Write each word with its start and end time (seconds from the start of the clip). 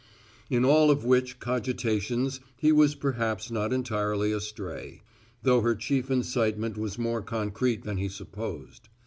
In 0.49 0.65
all 0.65 0.89
of 0.89 1.05
which 1.05 1.39
cogitations 1.39 2.39
he 2.57 2.71
was 2.71 2.95
perhaps 2.95 3.51
not 3.51 3.71
entirely 3.71 4.31
astray; 4.31 5.03
though 5.43 5.61
her 5.61 5.75
chief 5.75 6.09
incitement 6.09 6.75
was 6.75 6.97
more 6.97 7.21
concrete 7.21 7.83
than 7.83 7.97
he 7.97 8.09
supposed. 8.09 8.89